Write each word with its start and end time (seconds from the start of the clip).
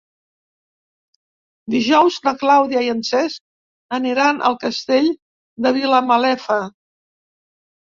Dijous 1.73 2.17
na 2.27 2.33
Clàudia 2.39 2.81
i 2.87 2.89
en 2.95 3.03
Cesc 3.11 3.95
aniran 3.99 4.41
al 4.49 4.59
Castell 4.65 5.13
de 5.69 5.77
Vilamalefa. 5.79 6.61